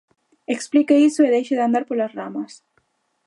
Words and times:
Explique 0.55 1.03
iso 1.09 1.21
e 1.23 1.33
deixe 1.35 1.53
de 1.57 1.65
andar 1.67 1.83
polas 1.87 2.13
ramas. 2.19 2.51